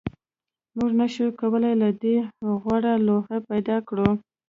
موږ 0.77 0.91
نشوای 0.99 1.31
کولی 1.39 1.73
له 1.81 1.89
دې 2.01 2.15
غوره 2.61 2.93
لوحه 3.07 3.37
پیدا 3.49 3.77
کړو 3.87 4.09